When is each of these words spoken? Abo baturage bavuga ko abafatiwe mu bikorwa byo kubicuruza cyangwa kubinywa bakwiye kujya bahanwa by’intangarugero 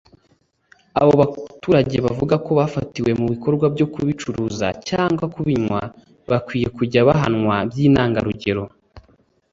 Abo 0.99 1.11
baturage 1.21 1.97
bavuga 2.05 2.35
ko 2.45 2.49
abafatiwe 2.55 3.11
mu 3.19 3.25
bikorwa 3.33 3.65
byo 3.75 3.87
kubicuruza 3.93 4.67
cyangwa 4.89 5.25
kubinywa 5.33 5.81
bakwiye 6.31 6.67
kujya 6.77 7.01
bahanwa 7.09 7.55
by’intangarugero 7.69 8.63